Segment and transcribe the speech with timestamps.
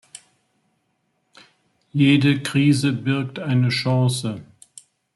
[1.91, 4.41] Jede Krise birgt eine Chance.